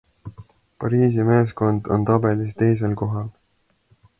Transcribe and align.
Pariisi 0.83 1.25
meeskond 1.27 1.91
on 1.97 2.07
tabelis 2.09 2.59
teisel 2.63 2.97
kohal. 3.03 3.29